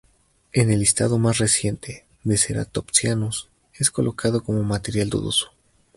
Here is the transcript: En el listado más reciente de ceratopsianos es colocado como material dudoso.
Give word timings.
En 0.51 0.71
el 0.71 0.79
listado 0.79 1.19
más 1.19 1.37
reciente 1.37 2.07
de 2.23 2.35
ceratopsianos 2.35 3.49
es 3.75 3.91
colocado 3.91 4.43
como 4.43 4.63
material 4.63 5.11
dudoso. 5.11 5.51